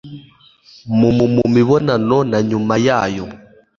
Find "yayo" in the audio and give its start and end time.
2.85-3.25